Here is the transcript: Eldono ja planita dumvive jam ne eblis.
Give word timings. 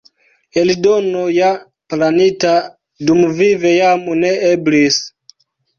Eldono 0.61 1.21
ja 1.35 1.51
planita 1.95 2.57
dumvive 3.11 3.77
jam 3.79 4.13
ne 4.27 4.37
eblis. 4.53 5.03